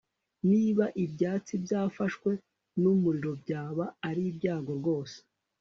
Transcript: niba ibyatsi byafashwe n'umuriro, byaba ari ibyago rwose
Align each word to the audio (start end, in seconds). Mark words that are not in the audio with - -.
niba 0.49 0.85
ibyatsi 1.03 1.53
byafashwe 1.65 2.31
n'umuriro, 2.81 3.31
byaba 3.43 3.85
ari 4.07 4.21
ibyago 4.31 4.71
rwose 4.79 5.17